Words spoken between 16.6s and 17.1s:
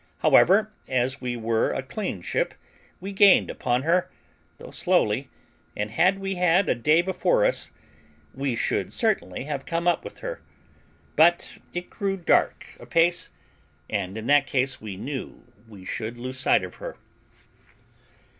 of her.